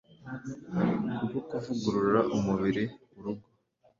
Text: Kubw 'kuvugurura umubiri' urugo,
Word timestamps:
Kubw 1.17 1.33
'kuvugurura 1.47 2.21
umubiri' 2.35 2.85
urugo, 3.17 3.45